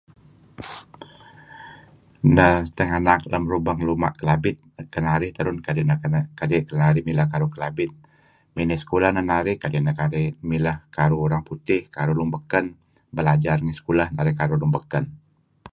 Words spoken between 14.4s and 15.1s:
lun beken..